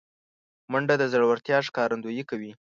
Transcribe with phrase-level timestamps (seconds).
[0.71, 2.51] منډه د زړورتیا ښکارندویي کوي